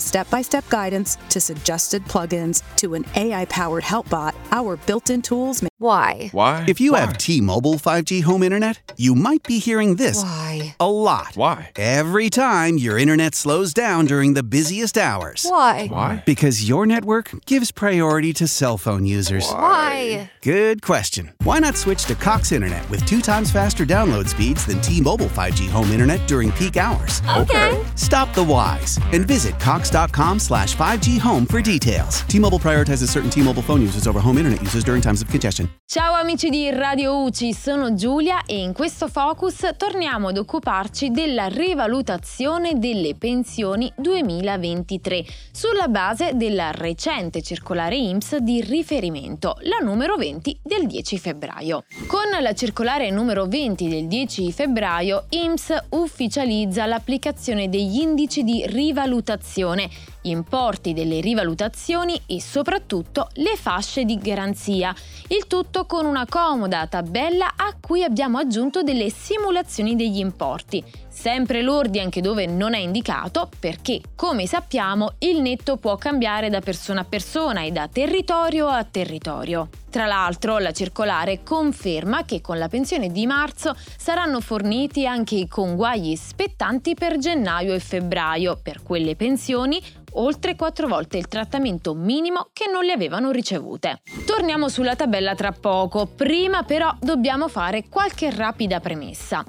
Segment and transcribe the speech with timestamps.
[0.00, 5.10] step by step guidance to suggested plugins to an AI powered help bot, our built
[5.10, 6.28] in tools make Why?
[6.32, 6.64] Why?
[6.68, 7.00] If you Why?
[7.00, 10.76] have T-Mobile 5G home internet, you might be hearing this Why?
[10.80, 11.32] a lot.
[11.34, 11.72] Why?
[11.76, 15.44] Every time your internet slows down during the busiest hours.
[15.48, 15.88] Why?
[15.88, 16.22] Why?
[16.24, 19.50] Because your network gives priority to cell phone users.
[19.50, 20.30] Why?
[20.42, 21.32] Good question.
[21.42, 25.68] Why not switch to Cox Internet with two times faster download speeds than T-Mobile 5G
[25.68, 27.20] home internet during peak hours?
[27.36, 27.84] Okay.
[27.96, 32.22] Stop the whys and visit cox.com slash 5G home for details.
[32.26, 35.68] T-Mobile prioritizes certain T-Mobile phone users over home internet users during times of congestion.
[35.86, 41.46] Ciao amici di Radio UCI, sono Giulia e in questo focus torniamo ad occuparci della
[41.46, 50.60] rivalutazione delle pensioni 2023 sulla base della recente circolare IMSS di riferimento, la numero 20
[50.62, 51.84] del 10 febbraio.
[52.06, 59.73] Con la circolare numero 20 del 10 febbraio IMSS ufficializza l'applicazione degli indici di rivalutazione
[59.74, 64.94] trasmissione importi delle rivalutazioni e soprattutto le fasce di garanzia,
[65.28, 71.62] il tutto con una comoda tabella a cui abbiamo aggiunto delle simulazioni degli importi, sempre
[71.62, 77.00] lordi anche dove non è indicato perché, come sappiamo, il netto può cambiare da persona
[77.00, 79.68] a persona e da territorio a territorio.
[79.94, 85.46] Tra l'altro, la circolare conferma che con la pensione di marzo saranno forniti anche i
[85.46, 88.58] conguagli spettanti per gennaio e febbraio.
[88.60, 89.80] Per quelle pensioni
[90.14, 94.00] oltre quattro volte il trattamento minimo che non le avevano ricevute.
[94.26, 99.44] Torniamo sulla tabella tra poco, prima però dobbiamo fare qualche rapida premessa.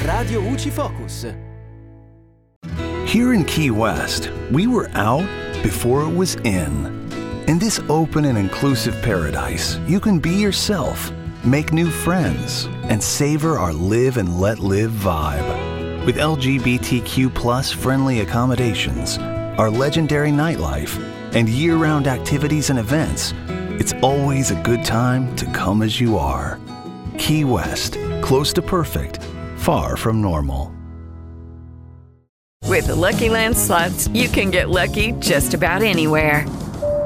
[0.03, 1.33] Radio UCI Focus.
[3.05, 5.25] Here in Key West, we were out
[5.61, 7.04] before it was in.
[7.47, 11.11] In this open and inclusive paradise, you can be yourself,
[11.43, 16.05] make new friends, and savor our live and let live vibe.
[16.07, 19.19] With LGBTQ friendly accommodations,
[19.59, 20.97] our legendary nightlife,
[21.35, 23.35] and year round activities and events,
[23.79, 26.59] it's always a good time to come as you are.
[27.19, 29.19] Key West, close to perfect,
[29.57, 30.73] far from normal.
[32.63, 36.47] With the Lucky Land slots, you can get lucky just about anywhere.